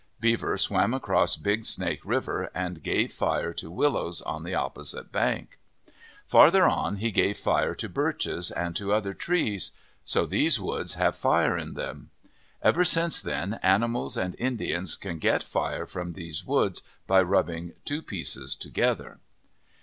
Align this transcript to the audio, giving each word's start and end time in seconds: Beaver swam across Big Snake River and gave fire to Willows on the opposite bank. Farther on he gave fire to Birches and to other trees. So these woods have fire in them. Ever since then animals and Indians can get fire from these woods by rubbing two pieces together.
Beaver 0.19 0.57
swam 0.57 0.95
across 0.95 1.35
Big 1.35 1.63
Snake 1.63 1.99
River 2.03 2.49
and 2.55 2.81
gave 2.81 3.13
fire 3.13 3.53
to 3.53 3.69
Willows 3.69 4.19
on 4.23 4.41
the 4.43 4.55
opposite 4.55 5.11
bank. 5.11 5.59
Farther 6.25 6.65
on 6.67 6.95
he 6.95 7.11
gave 7.11 7.37
fire 7.37 7.75
to 7.75 7.87
Birches 7.87 8.49
and 8.49 8.75
to 8.75 8.93
other 8.93 9.13
trees. 9.13 9.73
So 10.03 10.25
these 10.25 10.59
woods 10.59 10.95
have 10.95 11.15
fire 11.15 11.55
in 11.55 11.75
them. 11.75 12.09
Ever 12.63 12.83
since 12.83 13.21
then 13.21 13.59
animals 13.61 14.17
and 14.17 14.33
Indians 14.39 14.95
can 14.95 15.19
get 15.19 15.43
fire 15.43 15.85
from 15.85 16.13
these 16.13 16.43
woods 16.47 16.81
by 17.05 17.21
rubbing 17.21 17.73
two 17.85 18.01
pieces 18.01 18.55
together. 18.55 19.19